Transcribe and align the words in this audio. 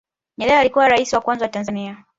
nyerere 0.37 0.59
alikuwa 0.59 0.89
raisi 0.89 1.15
wa 1.15 1.21
kwanza 1.21 1.45
wa 1.45 1.49
tanzania 1.51 2.03